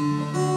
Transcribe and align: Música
Música 0.00 0.49